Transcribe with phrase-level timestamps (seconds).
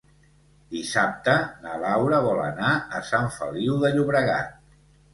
[0.75, 1.35] Dissabte
[1.67, 4.63] na Laura vol anar a Sant Feliu de Llobregat.